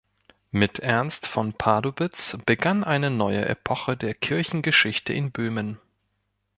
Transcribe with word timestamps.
Mit 0.49 0.79
Ernst 0.79 1.27
von 1.27 1.53
Pardubitz 1.53 2.35
begann 2.47 2.83
eine 2.83 3.11
neue 3.11 3.47
Epoche 3.47 3.95
der 3.95 4.15
Kirchengeschichte 4.15 5.13
in 5.13 5.31
Böhmen. 5.31 5.77